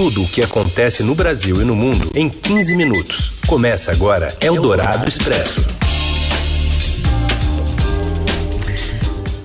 [0.00, 3.32] Tudo o que acontece no Brasil e no mundo em 15 minutos.
[3.46, 5.66] Começa agora Eldorado Expresso.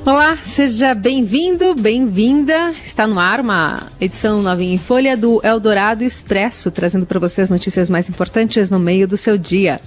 [0.05, 2.71] Olá, seja bem-vindo, bem-vinda.
[2.71, 7.49] Está no ar uma edição novinha em folha do Eldorado Expresso, trazendo para você as
[7.49, 9.81] notícias mais importantes no meio do seu dia.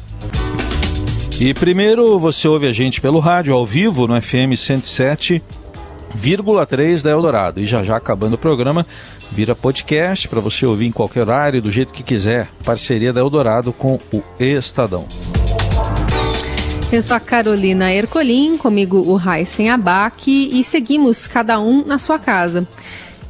[1.41, 7.59] E primeiro você ouve a gente pelo rádio ao vivo no FM 107,3 da Eldorado.
[7.59, 8.85] E já já acabando o programa,
[9.31, 12.49] vira podcast para você ouvir em qualquer horário, do jeito que quiser.
[12.65, 15.07] Parceria da Eldorado com o Estadão.
[16.91, 22.19] Eu sou a Carolina Ercolim, comigo o Raíssen Abac e seguimos cada um na sua
[22.19, 22.67] casa.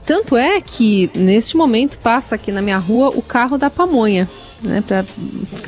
[0.06, 4.28] Tanto é que neste momento passa aqui na minha rua o carro da pamonha,
[4.62, 5.04] né, para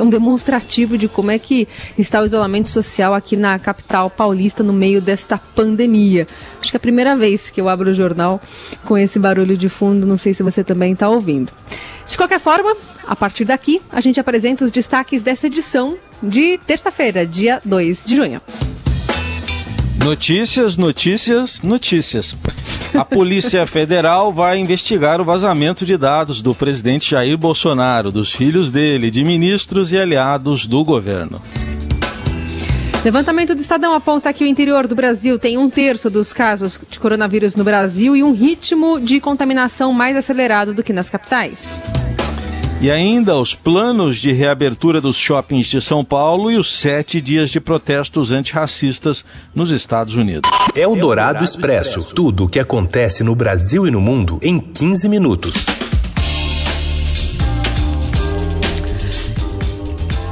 [0.05, 4.73] um demonstrativo de como é que está o isolamento social aqui na capital paulista no
[4.73, 6.27] meio desta pandemia.
[6.61, 8.41] Acho que é a primeira vez que eu abro o jornal
[8.85, 11.53] com esse barulho de fundo, não sei se você também está ouvindo.
[12.09, 12.77] De qualquer forma,
[13.07, 18.17] a partir daqui, a gente apresenta os destaques dessa edição de terça-feira, dia 2 de
[18.17, 18.41] junho.
[20.05, 22.35] Notícias, notícias, notícias.
[22.95, 28.71] A Polícia Federal vai investigar o vazamento de dados do presidente Jair Bolsonaro, dos filhos
[28.71, 31.41] dele, de ministros e aliados do governo.
[33.05, 37.01] Levantamento do Estadão aponta que o interior do Brasil tem um terço dos casos de
[37.01, 41.81] coronavírus no Brasil e um ritmo de contaminação mais acelerado do que nas capitais.
[42.83, 47.51] E ainda os planos de reabertura dos shoppings de São Paulo e os sete dias
[47.51, 49.23] de protestos antirracistas
[49.55, 50.51] nos Estados Unidos.
[50.75, 52.15] É o Dourado Expresso.
[52.15, 55.67] Tudo o que acontece no Brasil e no mundo em 15 minutos.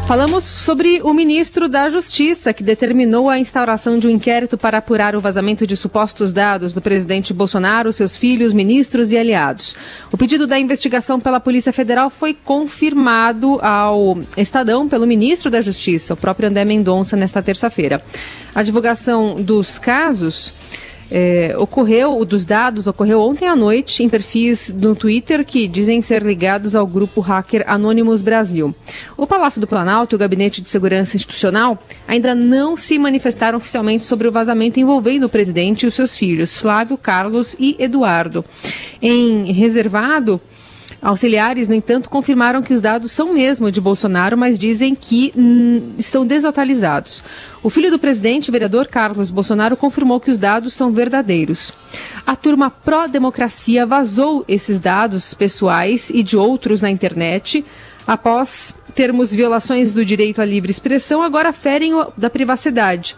[0.09, 5.15] Falamos sobre o ministro da Justiça, que determinou a instauração de um inquérito para apurar
[5.15, 9.77] o vazamento de supostos dados do presidente Bolsonaro, seus filhos, ministros e aliados.
[10.11, 16.15] O pedido da investigação pela Polícia Federal foi confirmado ao Estadão pelo ministro da Justiça,
[16.15, 18.01] o próprio André Mendonça, nesta terça-feira.
[18.55, 20.55] A divulgação dos casos
[21.11, 26.03] é, ocorreu, o dos dados ocorreu ontem à noite em perfis no Twitter que dizem
[26.03, 28.75] ser ligados ao grupo hacker Anonymous Brasil.
[29.17, 34.05] O Palácio do Planalto e o Gabinete de Segurança Institucional ainda não se manifestaram oficialmente
[34.05, 38.45] sobre o vazamento envolvendo o presidente e os seus filhos, Flávio, Carlos e Eduardo.
[39.01, 40.41] Em reservado,
[41.01, 45.93] Auxiliares, no entanto, confirmaram que os dados são mesmo de Bolsonaro, mas dizem que hum,
[45.97, 47.23] estão desatualizados.
[47.63, 51.73] O filho do presidente, vereador Carlos Bolsonaro, confirmou que os dados são verdadeiros.
[52.27, 57.65] A turma pró-democracia vazou esses dados pessoais e de outros na internet.
[58.05, 63.15] Após termos violações do direito à livre expressão, agora ferem o da privacidade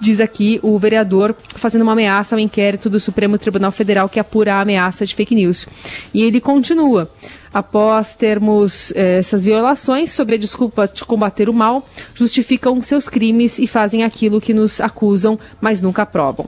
[0.00, 4.54] diz aqui o vereador fazendo uma ameaça ao inquérito do Supremo Tribunal Federal que apura
[4.54, 5.66] a ameaça de fake news.
[6.12, 7.10] E ele continua.
[7.54, 13.58] Após termos eh, essas violações, sob a desculpa de combater o mal, justificam seus crimes
[13.58, 16.46] e fazem aquilo que nos acusam, mas nunca provam.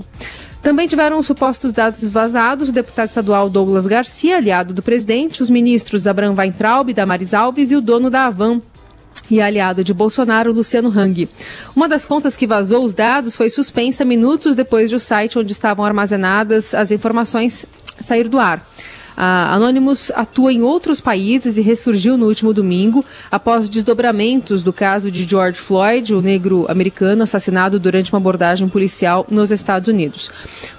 [0.62, 5.50] Também tiveram os supostos dados vazados o deputado estadual Douglas Garcia, aliado do presidente, os
[5.50, 8.62] ministros Abraham Weintraub, Damaris Alves e o dono da Avan,
[9.30, 11.28] e aliado de Bolsonaro, Luciano Hang.
[11.75, 15.52] Uma das contas que vazou os dados foi suspensa minutos depois de o site onde
[15.52, 17.66] estavam armazenadas as informações
[18.04, 18.64] sair do ar.
[19.16, 25.08] A Anonymous atua em outros países e ressurgiu no último domingo após desdobramentos do caso
[25.10, 30.32] de George Floyd, o negro americano assassinado durante uma abordagem policial nos Estados Unidos.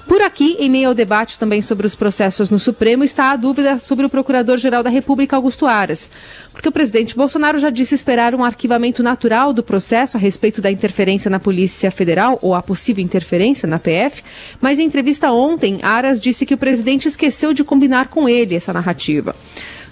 [0.07, 3.79] Por aqui, em meio ao debate também sobre os processos no Supremo, está a dúvida
[3.79, 6.09] sobre o Procurador-Geral da República, Augusto Aras.
[6.53, 10.69] Porque o presidente Bolsonaro já disse esperar um arquivamento natural do processo a respeito da
[10.69, 14.23] interferência na Polícia Federal, ou a possível interferência na PF,
[14.61, 18.71] mas em entrevista ontem, Aras disse que o presidente esqueceu de combinar com ele essa
[18.71, 19.35] narrativa.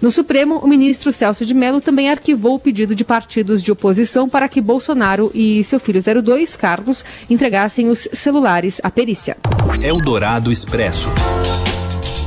[0.01, 4.27] No Supremo, o ministro Celso de Mello também arquivou o pedido de partidos de oposição
[4.27, 9.37] para que Bolsonaro e seu filho 02, Carlos, entregassem os celulares à perícia.
[9.81, 11.11] Eldorado Expresso.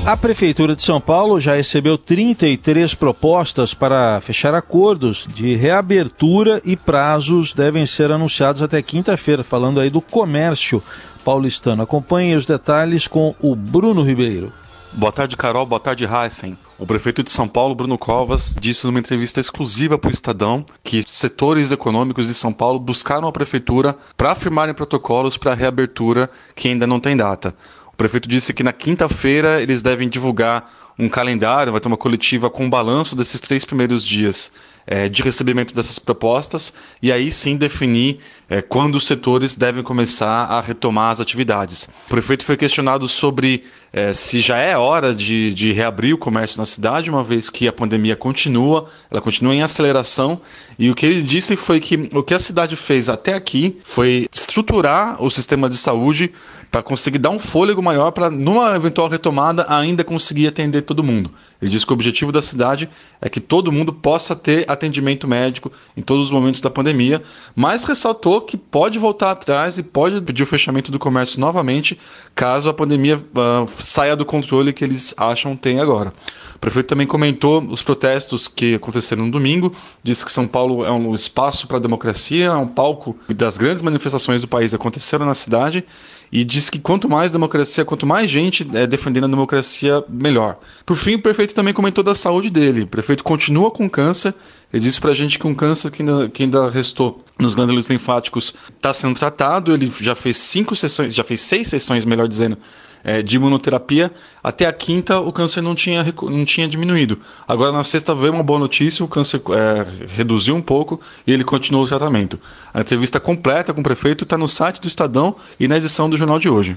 [0.07, 6.77] A Prefeitura de São Paulo já recebeu 33 propostas para fechar acordos de reabertura e
[6.77, 10.81] prazos devem ser anunciados até quinta-feira, falando aí do comércio
[11.25, 11.83] paulistano.
[11.83, 14.53] Acompanhe os detalhes com o Bruno Ribeiro.
[14.93, 15.67] Boa tarde, Carol.
[15.67, 16.57] Boa tarde, Heisen.
[16.79, 21.03] O prefeito de São Paulo, Bruno Covas, disse numa entrevista exclusiva para o Estadão que
[21.07, 26.69] setores econômicos de São Paulo buscaram a prefeitura para firmarem protocolos para a reabertura que
[26.69, 27.55] ainda não tem data.
[27.93, 32.49] O prefeito disse que na quinta-feira eles devem divulgar um calendário, vai ter uma coletiva
[32.49, 34.53] com um balanço desses três primeiros dias
[34.87, 36.73] é, de recebimento dessas propostas
[37.03, 41.89] e aí sim definir é, quando os setores devem começar a retomar as atividades.
[42.07, 46.59] O prefeito foi questionado sobre é, se já é hora de, de reabrir o comércio
[46.59, 50.41] na cidade, uma vez que a pandemia continua, ela continua em aceleração,
[50.79, 54.29] e o que ele disse foi que o que a cidade fez até aqui foi
[54.31, 56.33] estruturar o sistema de saúde
[56.71, 61.31] para conseguir dar um fôlego maior para, numa eventual retomada, ainda conseguir atender todo mundo.
[61.63, 62.89] Ele disse que o objetivo da cidade
[63.21, 67.23] é que todo mundo possa ter atendimento médico em todos os momentos da pandemia,
[67.55, 71.99] mas ressaltou que pode voltar atrás e pode pedir o fechamento do comércio novamente
[72.35, 76.13] caso a pandemia uh, saia do controle que eles acham tem agora.
[76.55, 80.91] O prefeito também comentou os protestos que aconteceram no domingo, disse que São Paulo é
[80.91, 85.35] um espaço para a democracia, é um palco das grandes manifestações do país aconteceram na
[85.35, 85.85] cidade
[86.31, 90.59] e disse que quanto mais democracia, quanto mais gente é, defendendo a democracia, melhor.
[90.85, 92.83] Por fim, o prefeito também comentou da saúde dele.
[92.83, 94.35] O prefeito continua com câncer.
[94.73, 98.55] Ele disse pra gente que um câncer que ainda, que ainda restou nos glândulos linfáticos
[98.77, 99.73] está sendo tratado.
[99.73, 102.59] Ele já fez cinco sessões, já fez seis sessões, melhor dizendo,
[103.07, 104.11] é, de imunoterapia.
[104.43, 107.21] Até a quinta, o câncer não tinha, não tinha diminuído.
[107.47, 111.45] Agora, na sexta, veio uma boa notícia: o câncer é, reduziu um pouco e ele
[111.45, 112.39] continuou o tratamento.
[112.75, 116.17] A entrevista completa com o prefeito está no site do Estadão e na edição do
[116.17, 116.77] jornal de hoje.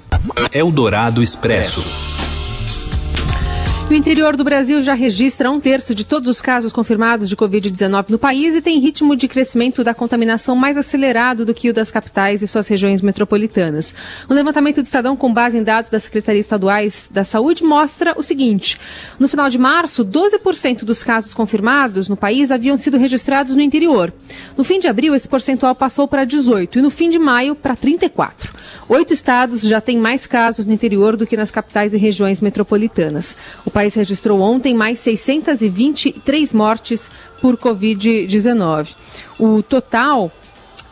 [0.54, 2.19] Eldorado Expresso.
[3.90, 8.10] O interior do Brasil já registra um terço de todos os casos confirmados de Covid-19
[8.10, 11.90] no país e tem ritmo de crescimento da contaminação mais acelerado do que o das
[11.90, 13.96] capitais e suas regiões metropolitanas.
[14.30, 18.22] Um levantamento do Estadão com base em dados das Secretarias Estaduais da Saúde mostra o
[18.22, 18.80] seguinte:
[19.18, 24.14] no final de março, 12% dos casos confirmados no país haviam sido registrados no interior.
[24.56, 27.76] No fim de abril, esse percentual passou para 18% e no fim de maio para
[27.76, 28.52] 34%.
[28.88, 33.36] Oito estados já têm mais casos no interior do que nas capitais e regiões metropolitanas.
[33.64, 37.10] O país registrou ontem mais 623 mortes
[37.40, 38.90] por Covid-19.
[39.40, 40.30] O total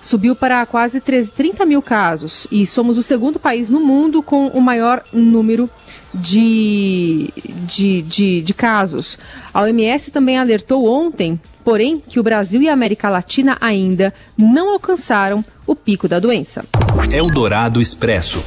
[0.01, 4.61] subiu para quase 30 mil casos e somos o segundo país no mundo com o
[4.61, 5.69] maior número
[6.13, 7.29] de,
[7.65, 9.19] de, de, de, casos.
[9.53, 14.71] A OMS também alertou ontem, porém, que o Brasil e a América Latina ainda não
[14.71, 16.63] alcançaram o pico da doença.
[17.11, 18.41] Eldorado Expresso.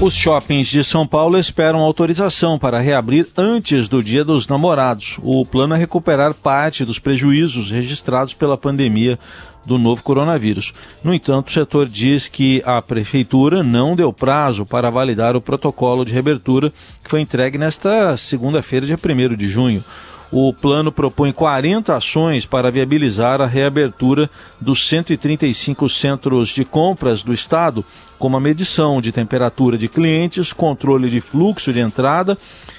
[0.00, 5.18] Os shoppings de São Paulo esperam autorização para reabrir antes do Dia dos Namorados.
[5.24, 9.18] O plano é recuperar parte dos prejuízos registrados pela pandemia
[9.66, 10.72] do novo coronavírus.
[11.02, 16.04] No entanto, o setor diz que a prefeitura não deu prazo para validar o protocolo
[16.04, 16.72] de reabertura
[17.02, 19.82] que foi entregue nesta segunda-feira, dia 1 de junho.
[20.30, 24.28] O plano propõe 40 ações para viabilizar a reabertura
[24.60, 27.82] dos 135 centros de compras do Estado,
[28.18, 32.36] como a medição de temperatura de clientes, controle de fluxo de entrada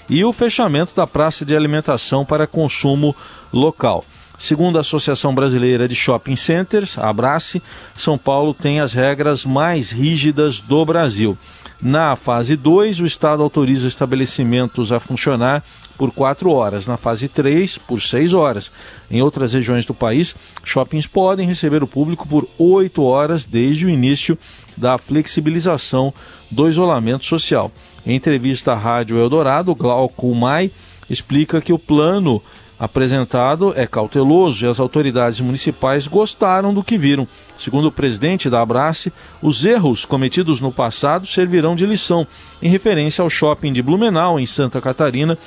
[0.08, 3.16] e o fechamento da praça de alimentação para consumo
[3.52, 4.06] local.
[4.38, 7.62] Segundo a Associação Brasileira de Shopping Centers, a Abrace,
[7.98, 11.38] São Paulo tem as regras mais rígidas do Brasil.
[11.82, 15.64] Na fase 2, o Estado autoriza estabelecimentos a funcionar
[16.00, 18.72] por 4 horas, na fase 3, por 6 horas.
[19.12, 23.90] Em outras regiões do país, shoppings podem receber o público por 8 horas desde o
[23.90, 24.38] início
[24.78, 26.14] da flexibilização
[26.50, 27.70] do isolamento social.
[28.06, 30.72] Em entrevista à Rádio Eldorado, Glauco Mai
[31.10, 32.42] explica que o plano
[32.80, 37.28] apresentado é cauteloso e as autoridades municipais gostaram do que viram.
[37.60, 39.12] Segundo o presidente da Abrace,
[39.42, 42.26] os erros cometidos no passado servirão de lição,
[42.62, 45.38] em referência ao shopping de Blumenau, em Santa Catarina,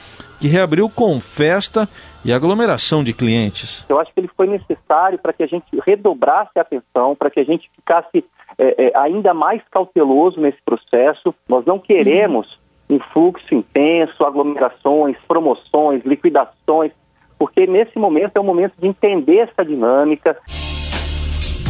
[0.43, 1.89] que reabriu com festa
[2.25, 3.87] e aglomeração de clientes.
[3.89, 7.39] Eu acho que ele foi necessário para que a gente redobrasse a atenção, para que
[7.39, 8.25] a gente ficasse
[8.59, 11.33] é, é, ainda mais cauteloso nesse processo.
[11.49, 12.59] Nós não queremos
[12.91, 16.91] um fluxo intenso, aglomerações, promoções, liquidações,
[17.39, 20.37] porque nesse momento é o momento de entender essa dinâmica.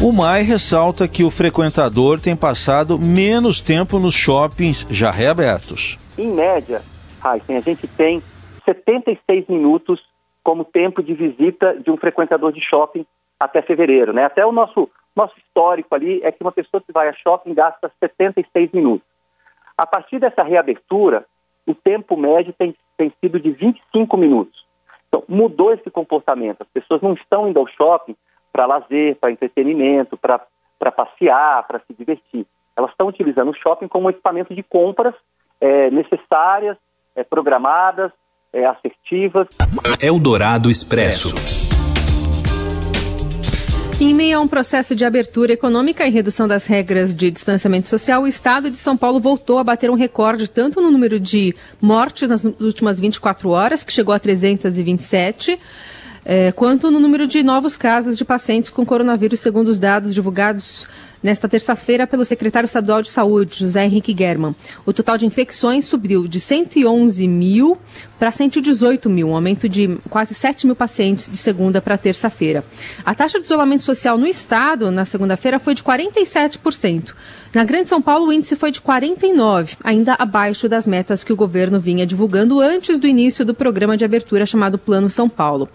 [0.03, 5.99] O MAI ressalta que o frequentador tem passado menos tempo nos shoppings já reabertos.
[6.17, 6.81] Em média,
[7.23, 8.23] Heisen, a gente tem
[8.65, 10.03] 76 minutos
[10.43, 13.07] como tempo de visita de um frequentador de shopping
[13.39, 14.13] até fevereiro.
[14.13, 14.25] Né?
[14.25, 17.91] Até o nosso, nosso histórico ali é que uma pessoa que vai a shopping gasta
[18.01, 19.07] 76 minutos.
[19.77, 21.25] A partir dessa reabertura,
[21.67, 24.65] o tempo médio tem, tem sido de 25 minutos.
[25.09, 26.63] Então, mudou esse comportamento.
[26.63, 28.17] As pessoas não estão indo ao shopping
[28.53, 32.47] para lazer, para entretenimento, para passear, para se divertir.
[32.77, 35.15] Elas estão utilizando o shopping como um equipamento de compras
[35.61, 36.77] é, necessárias,
[37.15, 38.11] é, programadas,
[38.53, 39.49] é, assertivas.
[40.01, 41.33] Eldorado Expresso.
[44.01, 48.23] Em meio a um processo de abertura econômica e redução das regras de distanciamento social,
[48.23, 52.29] o estado de São Paulo voltou a bater um recorde tanto no número de mortes
[52.29, 55.57] nas últimas 24 horas, que chegou a 327,
[56.25, 60.87] eh, quanto no número de novos casos de pacientes com coronavírus, segundo os dados divulgados
[61.23, 64.55] nesta terça-feira pelo secretário estadual de Saúde, José Henrique German.
[64.85, 67.79] O total de infecções subiu de 111 mil
[68.19, 72.65] para 118 mil, um aumento de quase 7 mil pacientes de segunda para terça-feira.
[73.05, 77.15] A taxa de isolamento social no estado, na segunda-feira, foi de 47%.
[77.55, 81.37] Na Grande São Paulo, o índice foi de 49, ainda abaixo das metas que o
[81.37, 85.69] governo vinha divulgando antes do início do programa de abertura chamado Plano São Paulo.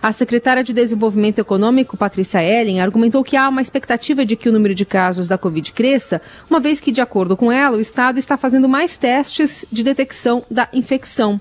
[0.00, 4.52] A secretária de Desenvolvimento Econômico, Patrícia Ellen, argumentou que há uma expectativa de que o
[4.52, 8.16] número de casos da Covid cresça, uma vez que, de acordo com ela, o Estado
[8.20, 11.40] está fazendo mais testes de detecção da infecção.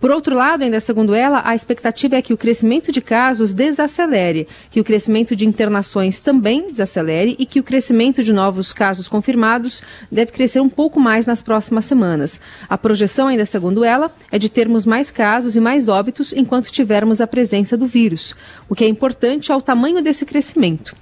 [0.00, 4.46] Por outro lado, ainda segundo ela, a expectativa é que o crescimento de casos desacelere,
[4.70, 9.82] que o crescimento de internações também desacelere e que o crescimento de novos casos confirmados
[10.10, 12.40] deve crescer um pouco mais nas próximas semanas.
[12.68, 17.20] A projeção, ainda segundo ela, é de termos mais casos e mais óbitos enquanto tivermos
[17.20, 18.36] a presença do vírus.
[18.68, 20.94] O que é importante é o tamanho desse crescimento.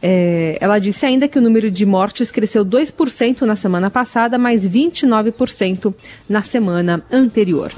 [0.00, 4.66] É, ela disse ainda que o número de mortes cresceu 2% na semana passada, mais
[4.66, 5.92] 29%
[6.28, 7.72] na semana anterior.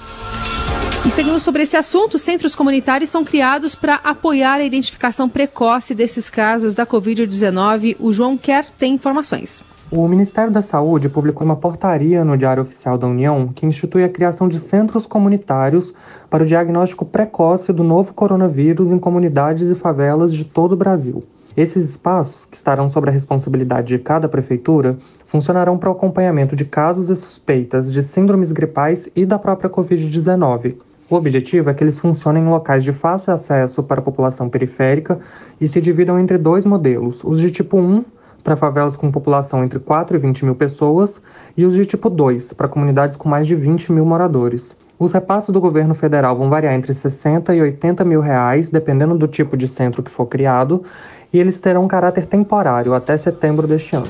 [1.06, 6.28] E seguindo sobre esse assunto, centros comunitários são criados para apoiar a identificação precoce desses
[6.28, 7.96] casos da Covid-19.
[7.98, 9.64] O João Quer tem informações.
[9.90, 14.08] O Ministério da Saúde publicou uma portaria no Diário Oficial da União que institui a
[14.10, 15.94] criação de centros comunitários
[16.28, 21.24] para o diagnóstico precoce do novo coronavírus em comunidades e favelas de todo o Brasil.
[21.60, 26.64] Esses espaços, que estarão sob a responsabilidade de cada prefeitura, funcionarão para o acompanhamento de
[26.64, 30.76] casos e suspeitas de síndromes gripais e da própria Covid-19.
[31.10, 35.20] O objetivo é que eles funcionem em locais de fácil acesso para a população periférica
[35.60, 38.06] e se dividam entre dois modelos: os de tipo 1,
[38.42, 41.20] para favelas com população entre 4 e 20 mil pessoas,
[41.58, 44.74] e os de tipo 2, para comunidades com mais de 20 mil moradores.
[44.98, 49.26] Os repasses do governo federal vão variar entre 60 e 80 mil reais, dependendo do
[49.26, 50.84] tipo de centro que for criado,
[51.32, 54.06] e eles terão um caráter temporário até setembro deste ano.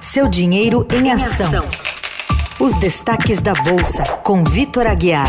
[0.00, 1.64] Seu dinheiro em ação.
[2.60, 5.28] Os destaques da Bolsa, com Vitor Aguiar.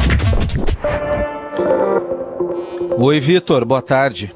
[2.97, 4.33] Oi, Vitor, boa tarde.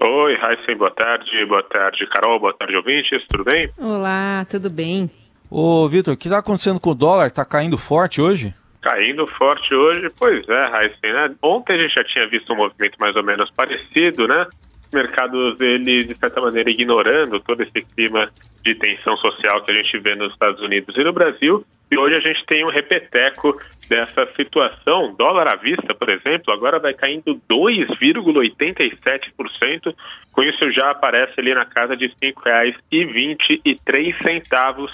[0.00, 1.46] Oi, Raíssen, boa tarde.
[1.46, 2.38] Boa tarde, Carol.
[2.38, 3.24] Boa tarde, ouvintes.
[3.28, 3.70] Tudo bem?
[3.78, 5.10] Olá, tudo bem.
[5.50, 7.26] Ô, Vitor, o que está acontecendo com o dólar?
[7.28, 8.54] Está caindo forte hoje?
[8.82, 10.10] Caindo forte hoje?
[10.18, 11.34] Pois é, Raíssen, né?
[11.42, 14.46] Ontem a gente já tinha visto um movimento mais ou menos parecido, né?
[14.94, 18.30] Mercados, ele, de certa maneira, ignorando todo esse clima
[18.62, 21.62] de tensão social que a gente vê nos Estados Unidos e no Brasil.
[21.90, 25.14] E hoje a gente tem um repeteco dessa situação.
[25.16, 29.94] Dólar à vista, por exemplo, agora vai caindo 2,87%.
[30.32, 34.90] Com isso já aparece ali na casa de R$ 5,23.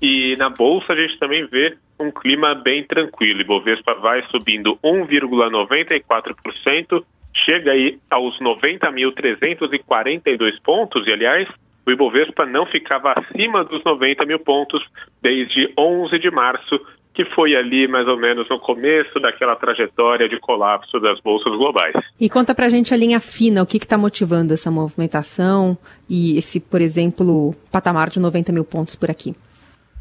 [0.00, 3.40] E na bolsa a gente também vê um clima bem tranquilo.
[3.40, 7.04] Ibovespa vai subindo 1,94%,
[7.44, 11.48] chega aí aos 90.342 pontos, e aliás,
[11.86, 14.84] o Ibovespa não ficava acima dos 90 mil pontos
[15.22, 16.78] desde 11 de março,
[17.14, 21.94] que foi ali mais ou menos no começo daquela trajetória de colapso das bolsas globais.
[22.20, 25.76] E conta pra gente a linha fina, o que está motivando essa movimentação
[26.08, 29.34] e esse, por exemplo, patamar de 90 mil pontos por aqui?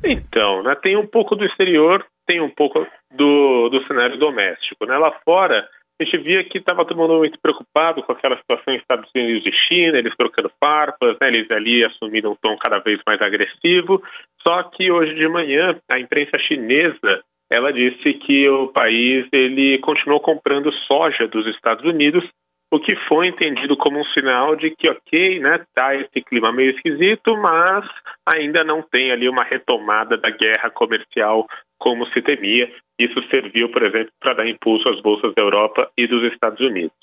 [0.03, 4.86] Então, né, tem um pouco do exterior, tem um pouco do, do cenário doméstico.
[4.86, 4.96] Né?
[4.98, 5.67] Lá fora,
[6.00, 9.46] a gente via que estava todo mundo muito preocupado com aquela situação em Estados Unidos
[9.46, 14.01] e China, eles trocando farpas, né, eles ali assumiram um tom cada vez mais agressivo.
[14.42, 20.20] Só que hoje de manhã a imprensa chinesa ela disse que o país ele continuou
[20.20, 22.24] comprando soja dos Estados Unidos,
[22.71, 26.71] o que foi entendido como um sinal de que ok, né, tá esse clima meio
[26.71, 27.86] esquisito, mas
[28.25, 31.47] ainda não tem ali uma retomada da guerra comercial
[31.79, 32.69] como se temia.
[33.00, 36.95] Isso serviu, por exemplo, para dar impulso às bolsas da Europa e dos Estados Unidos.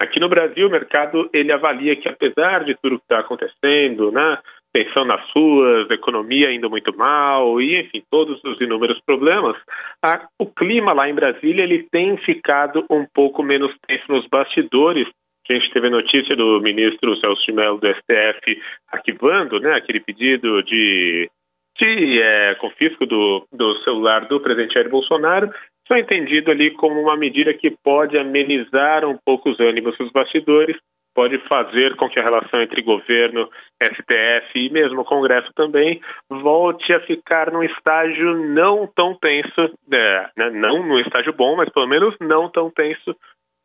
[0.00, 4.38] Aqui no Brasil, o mercado ele avalia que, apesar de tudo que está acontecendo, né,
[4.72, 9.56] tensão nas ruas, economia indo muito mal e, enfim, todos os inúmeros problemas,
[10.04, 15.08] a, o clima lá em Brasília ele tem ficado um pouco menos tenso nos bastidores.
[15.50, 18.60] A gente teve a notícia do ministro Celso de Mello do STF
[18.92, 21.30] arquivando né, aquele pedido de
[21.78, 25.48] de é, confisco do, do celular do presidente Jair Bolsonaro
[25.88, 30.76] foi entendido ali como uma medida que pode amenizar um pouco os ânimos dos bastidores,
[31.18, 33.50] pode fazer com que a relação entre governo,
[33.82, 40.28] STF e mesmo o Congresso também volte a ficar num estágio não tão tenso, é,
[40.36, 43.16] né, não num estágio bom, mas pelo menos não tão tenso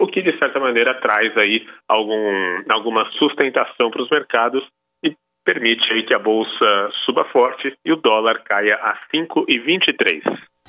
[0.02, 4.68] o que de certa maneira traz aí algum, alguma sustentação para os mercados
[5.44, 10.22] permite aí que a bolsa suba forte e o dólar caia a 5,23.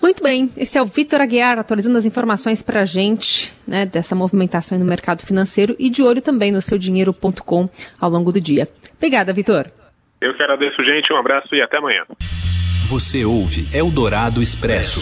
[0.03, 4.15] Muito bem, esse é o Vitor Aguiar atualizando as informações para a gente né, dessa
[4.15, 7.69] movimentação no mercado financeiro e de olho também no seudinheiro.com
[8.01, 8.69] ao longo do dia.
[8.97, 9.67] Obrigada, Vitor.
[10.21, 11.13] Eu que agradeço, gente.
[11.13, 12.05] Um abraço e até amanhã.
[12.89, 15.01] Você ouve Eldorado Expresso.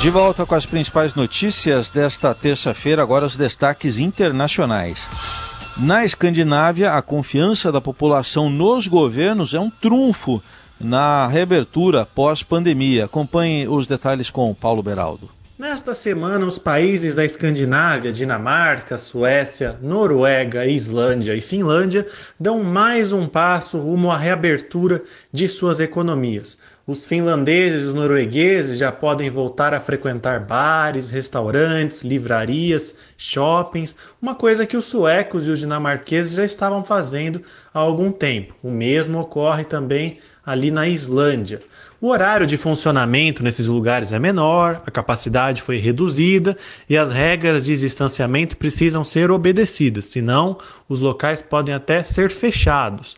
[0.00, 5.47] De volta com as principais notícias desta terça-feira, agora os destaques internacionais.
[5.78, 10.42] Na Escandinávia, a confiança da população nos governos é um trunfo
[10.80, 13.04] na reabertura pós-pandemia.
[13.04, 15.30] Acompanhe os detalhes com Paulo Beraldo.
[15.58, 22.06] Nesta semana, os países da Escandinávia, Dinamarca, Suécia, Noruega, Islândia e Finlândia
[22.38, 26.56] dão mais um passo rumo à reabertura de suas economias.
[26.86, 34.36] Os finlandeses e os noruegueses já podem voltar a frequentar bares, restaurantes, livrarias, shoppings, uma
[34.36, 37.42] coisa que os suecos e os dinamarqueses já estavam fazendo
[37.74, 38.54] há algum tempo.
[38.62, 41.60] O mesmo ocorre também ali na Islândia.
[42.00, 46.56] O horário de funcionamento nesses lugares é menor, a capacidade foi reduzida
[46.88, 50.56] e as regras de distanciamento precisam ser obedecidas, senão
[50.88, 53.14] os locais podem até ser fechados.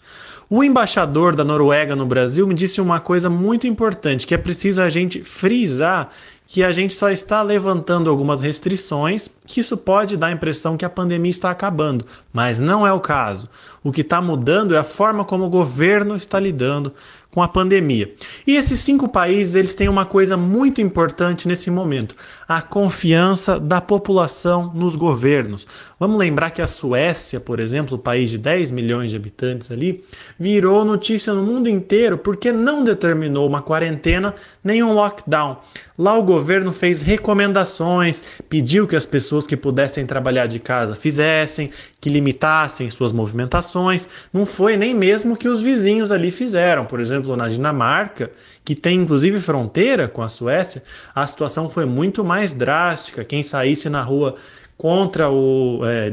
[0.49, 4.83] O embaixador da Noruega no Brasil me disse uma coisa muito importante, que é preciso
[4.83, 6.11] a gente frisar
[6.49, 10.85] que a gente só está levantando algumas restrições, que isso pode dar a impressão que
[10.85, 13.49] a pandemia está acabando, mas não é o caso.
[13.83, 16.93] O que está mudando é a forma como o governo está lidando
[17.31, 18.13] com a pandemia.
[18.47, 22.15] E esses cinco países eles têm uma coisa muito importante nesse momento:
[22.49, 25.67] a confiança da população nos governos.
[25.99, 30.03] Vamos lembrar que a Suécia, por exemplo, o país de 10 milhões de habitantes ali,
[30.39, 35.59] virou notícia no mundo inteiro porque não determinou uma quarentena nem um lockdown.
[35.97, 41.71] Lá o governo fez recomendações, pediu que as pessoas que pudessem trabalhar de casa fizessem,
[42.01, 44.09] que limitassem suas movimentações.
[44.33, 46.85] Não foi nem mesmo que os vizinhos ali fizeram.
[46.85, 48.31] Por exemplo, na Dinamarca,
[48.65, 50.83] que tem inclusive fronteira com a Suécia,
[51.15, 53.25] a situação foi muito mais drástica.
[53.25, 54.37] Quem saísse na rua
[54.77, 56.13] contra o é,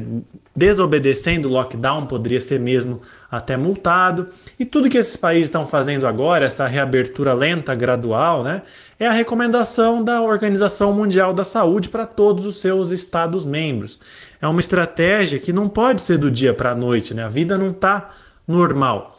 [0.57, 2.99] desobedecendo o lockdown poderia ser mesmo
[3.29, 4.27] até multado.
[4.59, 8.63] E tudo que esses países estão fazendo agora, essa reabertura lenta, gradual, né,
[8.99, 13.99] é a recomendação da Organização Mundial da Saúde para todos os seus estados membros.
[14.41, 17.23] É uma estratégia que não pode ser do dia para a noite, né?
[17.23, 18.09] A vida não está
[18.47, 19.16] normal.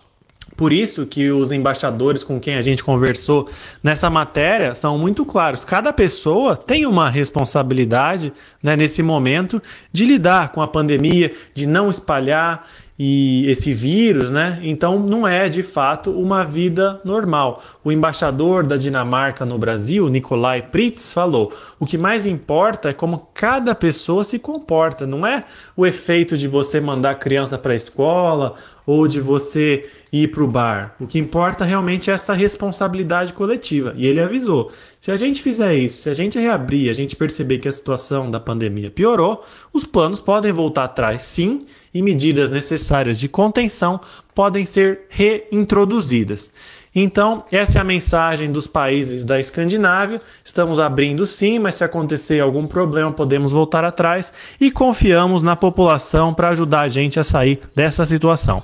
[0.59, 3.49] Por isso que os embaixadores com quem a gente conversou
[3.81, 5.65] nessa matéria são muito claros.
[5.65, 11.89] Cada pessoa tem uma responsabilidade né, nesse momento de lidar com a pandemia, de não
[11.89, 12.69] espalhar
[12.99, 14.59] e esse vírus, né?
[14.61, 17.63] Então não é de fato uma vida normal.
[17.85, 23.29] O embaixador da Dinamarca no Brasil, Nikolai Pritz, falou: o que mais importa é como
[23.33, 25.45] cada pessoa se comporta, não é
[25.77, 30.43] o efeito de você mandar a criança para a escola ou de você ir para
[30.43, 30.97] o bar.
[30.99, 33.93] O que importa realmente é essa responsabilidade coletiva.
[33.97, 37.59] E ele avisou: se a gente fizer isso, se a gente reabrir, a gente perceber
[37.59, 43.19] que a situação da pandemia piorou, os planos podem voltar atrás, sim e medidas necessárias
[43.19, 44.01] de contenção
[44.35, 46.51] podem ser reintroduzidas.
[46.95, 50.21] Então, essa é a mensagem dos países da Escandinávia.
[50.45, 56.33] Estamos abrindo sim, mas se acontecer algum problema, podemos voltar atrás e confiamos na população
[56.35, 58.63] para ajudar a gente a sair dessa situação.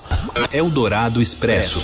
[0.52, 1.80] Eldorado Expresso.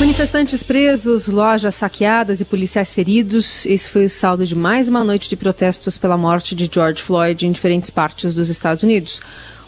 [0.00, 3.66] Manifestantes presos, lojas saqueadas e policiais feridos.
[3.66, 7.46] Esse foi o saldo de mais uma noite de protestos pela morte de George Floyd
[7.46, 9.20] em diferentes partes dos Estados Unidos.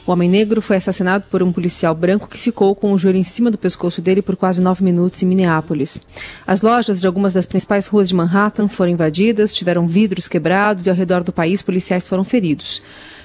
[0.06, 3.24] O homem negro foi assassinado por um policial branco que ficou com o joelho em
[3.24, 6.00] cima do pescoço dele por quase nove minutos em Minneapolis.
[6.46, 10.90] As lojas de algumas das principais ruas de Manhattan foram invadidas, tiveram vidros quebrados e
[10.90, 12.82] ao redor do país policiais foram feridos.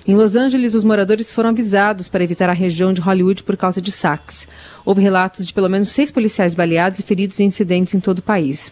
[0.07, 3.81] Em Los Angeles, os moradores foram avisados para evitar a região de Hollywood por causa
[3.81, 4.47] de saques.
[4.85, 8.21] Houve relatos de pelo menos seis policiais baleados e feridos em incidentes em todo o
[8.21, 8.71] país.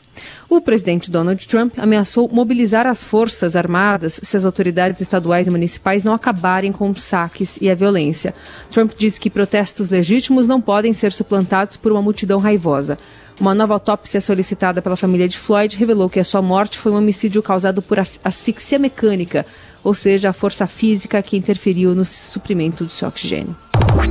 [0.50, 6.06] O presidente Donald Trump ameaçou mobilizar as forças armadas se as autoridades estaduais e municipais
[6.06, 8.34] não acabarem com os saques e a violência.
[8.72, 12.98] Trump disse que protestos legítimos não podem ser suplantados por uma multidão raivosa.
[13.38, 16.98] Uma nova autópsia solicitada pela família de Floyd revelou que a sua morte foi um
[16.98, 19.46] homicídio causado por asfixia mecânica,
[19.86, 23.56] ou seja, a força física que interferiu no suprimento do seu oxigênio.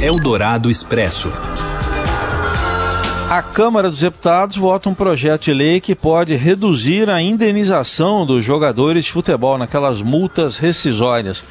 [0.00, 1.28] Eldorado Expresso.
[3.28, 8.44] A Câmara dos Deputados vota um projeto de lei que pode reduzir a indenização dos
[8.44, 11.42] jogadores de futebol naquelas multas rescisórias.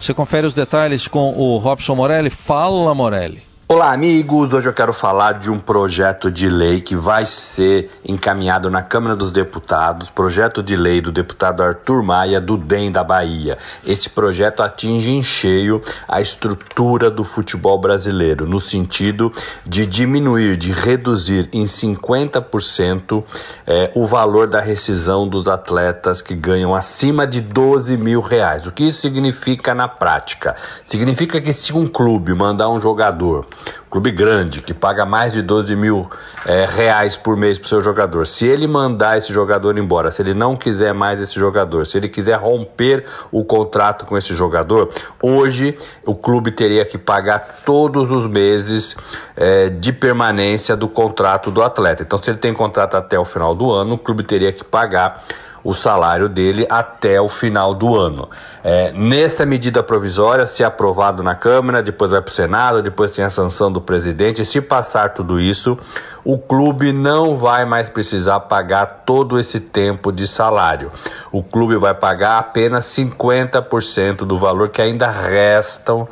[0.00, 2.30] Você confere os detalhes com o Robson Morelli.
[2.30, 3.47] Fala, Morelli.
[3.70, 4.54] Olá, amigos!
[4.54, 9.14] Hoje eu quero falar de um projeto de lei que vai ser encaminhado na Câmara
[9.14, 13.58] dos Deputados, projeto de lei do deputado Arthur Maia, do DEM da Bahia.
[13.86, 19.30] Esse projeto atinge em cheio a estrutura do futebol brasileiro, no sentido
[19.66, 23.22] de diminuir, de reduzir em 50%
[23.66, 28.66] é, o valor da rescisão dos atletas que ganham acima de 12 mil reais.
[28.66, 30.56] O que isso significa na prática?
[30.84, 33.46] Significa que se um clube mandar um jogador
[33.90, 36.10] clube grande, que paga mais de 12 mil
[36.46, 40.34] é, reais por mês para seu jogador, se ele mandar esse jogador embora, se ele
[40.34, 44.90] não quiser mais esse jogador, se ele quiser romper o contrato com esse jogador,
[45.22, 48.96] hoje o clube teria que pagar todos os meses
[49.36, 52.02] é, de permanência do contrato do atleta.
[52.02, 55.24] Então, se ele tem contrato até o final do ano, o clube teria que pagar
[55.62, 58.28] o salário dele até o final do ano.
[58.62, 63.24] É, nessa medida provisória, se aprovado na Câmara, depois vai para o Senado, depois tem
[63.24, 64.44] a sanção do presidente.
[64.44, 65.78] Se passar tudo isso,
[66.24, 70.90] o clube não vai mais precisar pagar todo esse tempo de salário.
[71.32, 76.08] O clube vai pagar apenas 50% do valor que ainda restam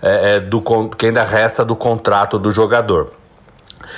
[0.00, 0.62] é, é do
[0.96, 3.17] que ainda resta do contrato do jogador.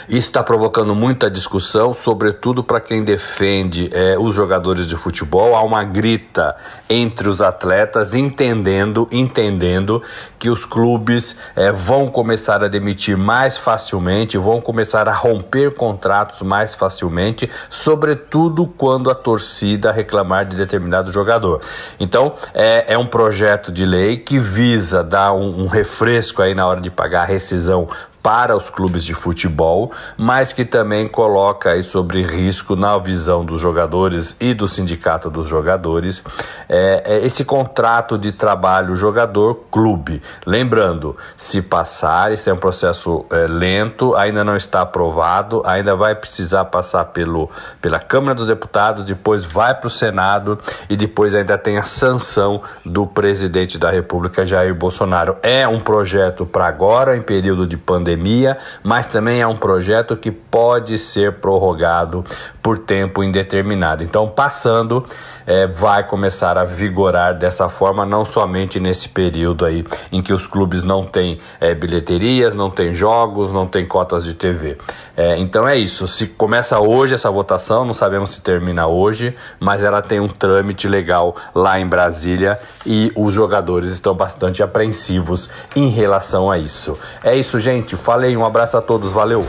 [0.08, 5.54] Isso está provocando muita discussão, sobretudo para quem defende é, os jogadores de futebol.
[5.54, 6.56] Há uma grita
[6.88, 10.02] entre os atletas, entendendo, entendendo
[10.38, 16.42] que os clubes é, vão começar a demitir mais facilmente, vão começar a romper contratos
[16.42, 21.60] mais facilmente, sobretudo quando a torcida reclamar de determinado jogador.
[21.98, 26.66] Então, é, é um projeto de lei que visa dar um, um refresco aí na
[26.66, 27.88] hora de pagar a rescisão
[28.22, 33.60] para os clubes de futebol, mas que também coloca aí sobre risco na visão dos
[33.60, 36.22] jogadores e do sindicato dos jogadores
[36.68, 40.22] é, é esse contrato de trabalho jogador-clube.
[40.46, 46.14] Lembrando, se passar, isso é um processo é, lento, ainda não está aprovado, ainda vai
[46.14, 51.56] precisar passar pelo, pela Câmara dos Deputados, depois vai para o Senado e depois ainda
[51.56, 55.36] tem a sanção do presidente da República, Jair Bolsonaro.
[55.42, 60.16] É um projeto para agora, em período de pandemia pandemia, mas também é um projeto
[60.16, 62.24] que pode ser prorrogado
[62.62, 64.02] por tempo indeterminado.
[64.02, 65.06] Então, passando,
[65.46, 70.46] é, vai começar a vigorar dessa forma, não somente nesse período aí em que os
[70.46, 74.78] clubes não têm é, bilheterias, não têm jogos, não têm cotas de TV.
[75.16, 76.06] É, então é isso.
[76.08, 80.88] Se começa hoje essa votação, não sabemos se termina hoje, mas ela tem um trâmite
[80.88, 86.98] legal lá em Brasília e os jogadores estão bastante apreensivos em relação a isso.
[87.22, 87.96] É isso, gente.
[87.96, 89.44] Falei, um abraço a todos, valeu!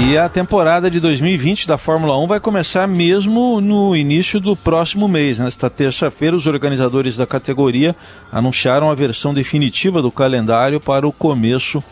[0.00, 5.06] E a temporada de 2020 da Fórmula 1 vai começar mesmo no início do próximo
[5.06, 5.38] mês.
[5.38, 7.94] Nesta terça-feira, os organizadores da categoria
[8.32, 11.82] anunciaram a versão definitiva do calendário para o começo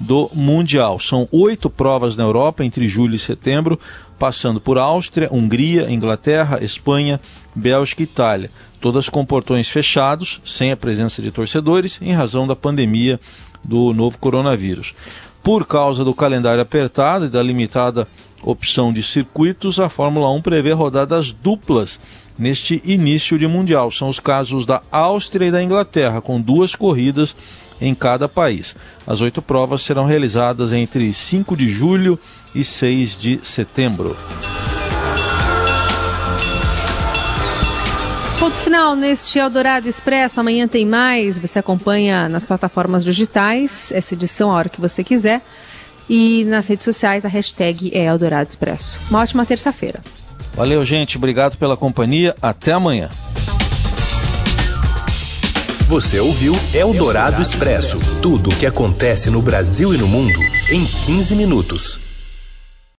[0.00, 0.98] do Mundial.
[0.98, 3.78] São oito provas na Europa entre julho e setembro,
[4.18, 7.20] passando por Áustria, Hungria, Inglaterra, Espanha,
[7.54, 8.50] Bélgica e Itália.
[8.80, 13.20] Todas com portões fechados, sem a presença de torcedores, em razão da pandemia
[13.62, 14.94] do novo coronavírus.
[15.42, 18.06] Por causa do calendário apertado e da limitada
[18.42, 22.00] opção de circuitos, a Fórmula 1 prevê rodadas duplas
[22.38, 23.90] neste início de Mundial.
[23.90, 27.36] São os casos da Áustria e da Inglaterra, com duas corridas
[27.80, 28.76] em cada país.
[29.06, 32.18] As oito provas serão realizadas entre 5 de julho
[32.54, 34.16] e 6 de setembro.
[38.40, 40.40] Ponto final neste Eldorado Expresso.
[40.40, 41.38] Amanhã tem mais.
[41.38, 45.42] Você acompanha nas plataformas digitais essa edição a hora que você quiser.
[46.08, 48.98] E nas redes sociais a hashtag é Eldorado Expresso.
[49.10, 50.00] Uma ótima terça-feira.
[50.54, 51.18] Valeu, gente.
[51.18, 52.34] Obrigado pela companhia.
[52.40, 53.10] Até amanhã.
[55.86, 61.34] Você ouviu Eldorado Expresso tudo o que acontece no Brasil e no mundo em 15
[61.34, 62.09] minutos.